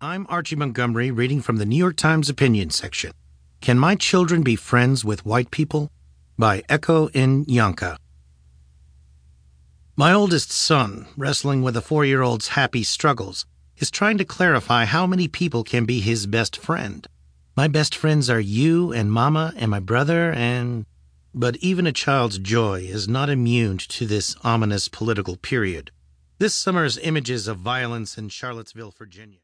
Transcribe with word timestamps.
I'm 0.00 0.26
Archie 0.28 0.56
Montgomery 0.56 1.10
reading 1.10 1.40
from 1.40 1.56
the 1.56 1.64
New 1.64 1.76
York 1.76 1.96
Times 1.96 2.28
opinion 2.28 2.68
section. 2.68 3.12
Can 3.62 3.78
My 3.78 3.94
Children 3.94 4.42
Be 4.42 4.54
Friends 4.54 5.06
with 5.06 5.24
White 5.24 5.50
People? 5.50 5.90
by 6.38 6.60
Ekow 6.68 7.10
N. 7.14 7.46
Yankah. 7.46 7.96
My 9.96 10.12
oldest 10.12 10.52
son, 10.52 11.06
wrestling 11.16 11.62
with 11.62 11.78
a 11.78 11.80
four 11.80 12.04
year 12.04 12.20
old's 12.20 12.48
happy 12.48 12.82
struggles, 12.82 13.46
is 13.78 13.90
trying 13.90 14.18
to 14.18 14.26
clarify 14.26 14.84
how 14.84 15.06
many 15.06 15.28
people 15.28 15.64
can 15.64 15.86
be 15.86 16.00
his 16.00 16.26
best 16.26 16.58
friend. 16.58 17.06
My 17.56 17.66
best 17.66 17.96
friends 17.96 18.28
are 18.28 18.38
you 18.38 18.92
and 18.92 19.10
Mama 19.10 19.54
and 19.56 19.70
my 19.70 19.80
brother 19.80 20.30
and. 20.32 20.84
But 21.32 21.56
even 21.56 21.86
a 21.86 21.92
child's 21.92 22.38
joy 22.38 22.80
is 22.80 23.08
not 23.08 23.30
immune 23.30 23.78
to 23.78 24.04
this 24.04 24.36
ominous 24.44 24.88
political 24.88 25.36
period. 25.38 25.90
This 26.36 26.54
summer's 26.54 26.98
images 26.98 27.48
of 27.48 27.60
violence 27.60 28.18
in 28.18 28.28
Charlottesville, 28.28 28.90
Virginia. 28.90 29.34